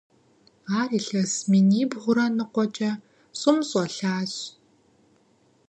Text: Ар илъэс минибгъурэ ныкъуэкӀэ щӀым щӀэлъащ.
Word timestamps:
Ар 0.79 0.89
илъэс 0.97 1.33
минибгъурэ 1.51 2.25
ныкъуэкӀэ 2.37 2.91
щӀым 3.39 3.57
щӀэлъащ. 3.69 4.33